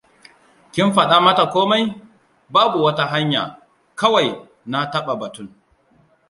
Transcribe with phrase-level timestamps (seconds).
[0.73, 1.83] "Kin faɗa mata komai?
[2.53, 3.41] ""Babu wata hanya,
[3.99, 4.27] kawai
[4.71, 5.47] na taɓa batun."""